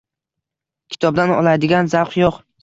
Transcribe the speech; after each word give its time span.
Kitobdan 0.95 1.35
oladigan 1.35 1.93
zavq 1.93 2.19
yo‘q. 2.23 2.41